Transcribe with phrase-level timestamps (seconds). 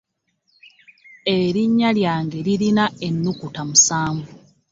[1.37, 4.29] Elinya lyange lirina enukuta musanvu.